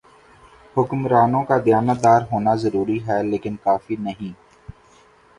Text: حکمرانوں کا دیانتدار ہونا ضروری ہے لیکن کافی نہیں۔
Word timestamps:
حکمرانوں 0.75 1.43
کا 1.43 1.57
دیانتدار 1.65 2.21
ہونا 2.31 2.55
ضروری 2.63 2.97
ہے 3.07 3.21
لیکن 3.23 3.55
کافی 3.63 3.95
نہیں۔ 3.99 4.33